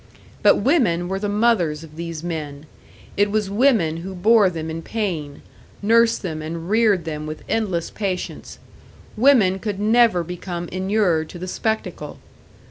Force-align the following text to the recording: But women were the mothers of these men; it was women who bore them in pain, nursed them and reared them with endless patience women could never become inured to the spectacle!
But 0.41 0.55
women 0.55 1.07
were 1.07 1.19
the 1.19 1.29
mothers 1.29 1.83
of 1.83 1.95
these 1.95 2.23
men; 2.23 2.65
it 3.15 3.29
was 3.29 3.51
women 3.51 3.97
who 3.97 4.15
bore 4.15 4.49
them 4.49 4.71
in 4.71 4.81
pain, 4.81 5.43
nursed 5.79 6.23
them 6.23 6.41
and 6.41 6.67
reared 6.71 7.05
them 7.05 7.27
with 7.27 7.43
endless 7.47 7.91
patience 7.91 8.57
women 9.15 9.59
could 9.59 9.79
never 9.79 10.23
become 10.23 10.67
inured 10.69 11.29
to 11.29 11.37
the 11.37 11.47
spectacle! 11.47 12.17